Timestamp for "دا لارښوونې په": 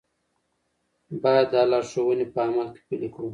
1.53-2.39